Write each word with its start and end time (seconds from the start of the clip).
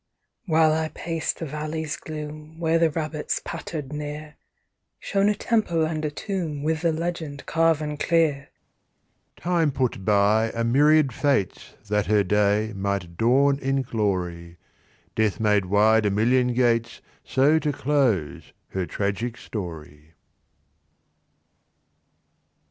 While 0.47 0.73
I 0.73 0.87
paced 0.89 1.37
the 1.37 1.45
valley's 1.45 1.95
gloom 1.95 2.57
Where 2.59 2.79
the 2.79 2.89
rabbits 2.89 3.39
pattered 3.45 3.93
near, 3.93 4.33
Shone 4.99 5.29
a 5.29 5.35
temple 5.35 5.85
and 5.85 6.03
a 6.03 6.09
tomb 6.09 6.63
With 6.63 6.81
the 6.81 6.91
legend 6.91 7.45
carven 7.45 7.97
clear: 7.97 8.49
'Time 9.35 9.71
put 9.71 10.03
by 10.03 10.49
a 10.55 10.63
myriad 10.63 11.13
fates 11.13 11.75
That 11.87 12.07
her 12.07 12.23
day 12.23 12.73
might 12.75 13.15
dawn 13.15 13.59
in 13.59 13.83
glory. 13.83 14.57
Death 15.13 15.39
made 15.39 15.67
wide 15.67 16.07
a 16.07 16.09
million 16.09 16.55
gates 16.55 17.01
So 17.23 17.59
to 17.59 17.71
close 17.71 18.53
her 18.69 18.87
tragic 18.87 19.37
story.' 19.37 20.15